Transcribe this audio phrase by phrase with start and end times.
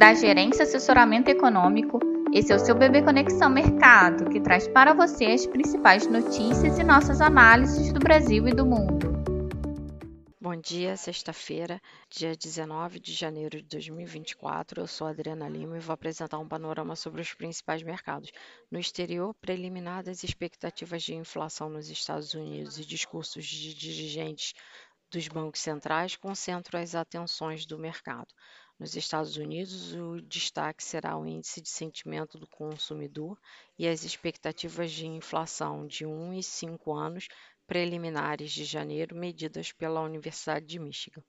[0.00, 2.00] da Gerência Assessoramento Econômico.
[2.32, 6.82] Esse é o seu Bebê Conexão Mercado, que traz para você as principais notícias e
[6.82, 9.12] nossas análises do Brasil e do mundo.
[10.40, 11.78] Bom dia, sexta-feira,
[12.08, 14.80] dia 19 de janeiro de 2024.
[14.80, 18.32] Eu sou Adriana Lima e vou apresentar um panorama sobre os principais mercados.
[18.70, 24.54] No exterior, preliminar das expectativas de inflação nos Estados Unidos e discursos de dirigentes
[25.10, 28.28] dos bancos centrais concentram as atenções do mercado.
[28.80, 33.38] Nos Estados Unidos, o destaque será o índice de sentimento do consumidor
[33.78, 37.28] e as expectativas de inflação de 1 e 5 anos
[37.66, 41.22] preliminares de janeiro medidas pela Universidade de Michigan.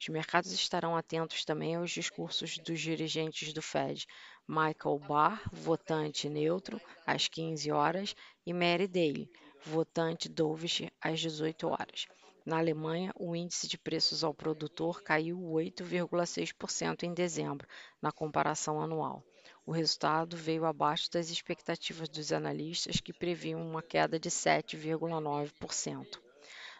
[0.00, 4.06] Os mercados estarão atentos também aos discursos dos dirigentes do Fed,
[4.48, 8.16] Michael Barr, votante neutro, às 15 horas,
[8.46, 9.30] e Mary Daly,
[9.62, 12.06] votante dovish, às 18 horas.
[12.44, 17.66] Na Alemanha, o índice de preços ao produtor caiu 8,6% em dezembro,
[18.02, 19.24] na comparação anual.
[19.64, 26.20] O resultado veio abaixo das expectativas dos analistas, que previam uma queda de 7,9%.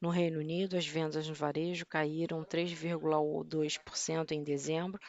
[0.00, 5.00] No Reino Unido, as vendas no varejo caíram 3,2% em dezembro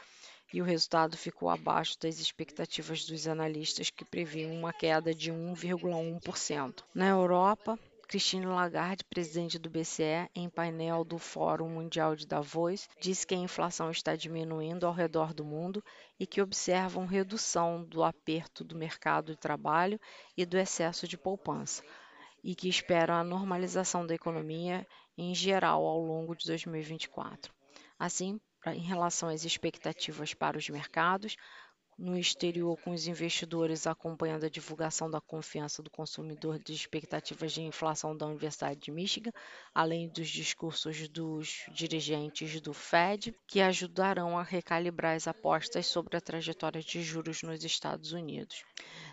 [0.51, 6.83] e o resultado ficou abaixo das expectativas dos analistas, que previam uma queda de 1,1%.
[6.91, 7.77] Na Europa,
[8.09, 13.37] Christine Lagarde, presidente do BCE, em painel do Fórum Mundial de Davos, disse que a
[13.37, 15.83] inflação está diminuindo ao redor do mundo
[16.19, 20.01] e que observam redução do aperto do mercado de trabalho
[20.35, 21.83] e do excesso de poupança,
[22.43, 27.53] e que esperam a normalização da economia em geral ao longo de 2024.
[27.99, 31.35] Assim, em relação às expectativas para os mercados,
[31.99, 37.61] no exterior com os investidores acompanhando a divulgação da confiança do consumidor de expectativas de
[37.61, 39.31] inflação da Universidade de Michigan,
[39.75, 46.21] além dos discursos dos dirigentes do Fed, que ajudarão a recalibrar as apostas sobre a
[46.21, 48.63] trajetória de juros nos Estados Unidos.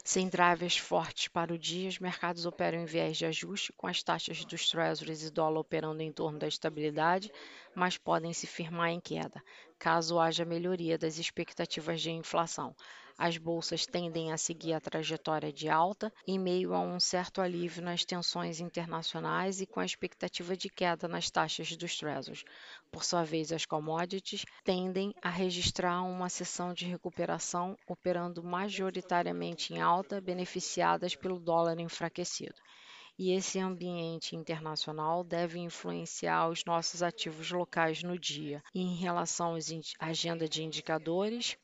[0.07, 4.05] Sem drivers fortes para o dia, os mercados operam em viés de ajuste, com as
[4.05, 7.29] taxas dos treasuries e dólar operando em torno da estabilidade,
[7.75, 9.43] mas podem se firmar em queda,
[9.81, 12.73] caso haja melhoria das expectativas de inflação.
[13.19, 17.83] As bolsas tendem a seguir a trajetória de alta em meio a um certo alívio
[17.83, 22.45] nas tensões internacionais e com a expectativa de queda nas taxas dos Treasuries.
[22.93, 29.81] Por sua vez, as commodities tendem a registrar uma sessão de recuperação, operando majoritariamente em
[29.81, 32.61] alta, beneficiadas pelo dólar enfraquecido
[33.19, 38.63] e esse ambiente internacional deve influenciar os nossos ativos locais no dia.
[38.75, 39.55] em relação
[39.99, 41.57] à agenda de indicadores,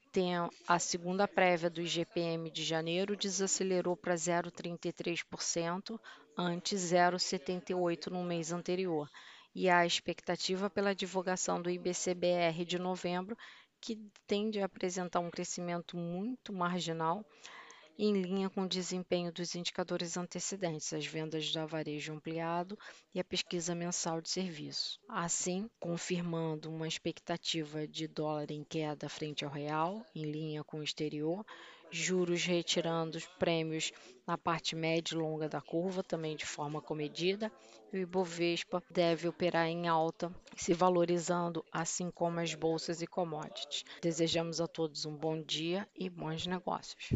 [0.69, 5.99] a segunda prévia do IGPM de janeiro desacelerou para 0,33%,
[6.37, 9.09] antes 0,78% no mês anterior,
[9.55, 13.37] e há expectativa pela divulgação do IBCBR de novembro,
[13.81, 17.25] que tende a apresentar um crescimento muito marginal,
[17.99, 22.79] em linha com o desempenho dos indicadores antecedentes, as vendas do varejo ampliado
[23.15, 24.99] e a pesquisa mensal de serviços.
[25.09, 30.83] Assim, confirmando uma expectativa de dólar em queda frente ao real, em linha com o
[30.83, 31.45] exterior,
[31.91, 33.93] juros retirando os prêmios
[34.27, 37.53] na parte média e longa da curva, também de forma comedida,
[37.93, 43.85] e o Ibovespa deve operar em alta, se valorizando, assim como as bolsas e commodities.
[44.01, 47.11] Desejamos a todos um bom dia e bons negócios.